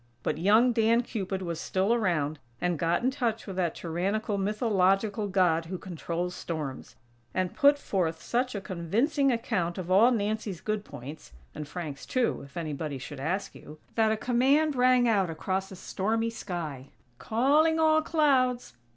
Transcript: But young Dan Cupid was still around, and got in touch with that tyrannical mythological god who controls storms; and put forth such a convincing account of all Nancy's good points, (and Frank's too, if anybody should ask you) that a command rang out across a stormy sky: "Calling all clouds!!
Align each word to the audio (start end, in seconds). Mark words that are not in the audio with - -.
But 0.23 0.39
young 0.39 0.71
Dan 0.73 1.03
Cupid 1.03 1.43
was 1.43 1.61
still 1.61 1.93
around, 1.93 2.39
and 2.59 2.79
got 2.79 3.03
in 3.03 3.11
touch 3.11 3.45
with 3.45 3.55
that 3.57 3.75
tyrannical 3.75 4.35
mythological 4.39 5.27
god 5.27 5.65
who 5.65 5.77
controls 5.77 6.33
storms; 6.33 6.95
and 7.35 7.53
put 7.53 7.77
forth 7.77 8.19
such 8.19 8.55
a 8.55 8.61
convincing 8.61 9.31
account 9.31 9.77
of 9.77 9.91
all 9.91 10.09
Nancy's 10.09 10.59
good 10.59 10.83
points, 10.83 11.33
(and 11.53 11.67
Frank's 11.67 12.07
too, 12.07 12.41
if 12.43 12.57
anybody 12.57 12.97
should 12.97 13.19
ask 13.19 13.53
you) 13.53 13.77
that 13.93 14.11
a 14.11 14.17
command 14.17 14.75
rang 14.75 15.07
out 15.07 15.29
across 15.29 15.71
a 15.71 15.75
stormy 15.75 16.31
sky: 16.31 16.87
"Calling 17.19 17.77
all 17.79 18.01
clouds!! 18.01 18.73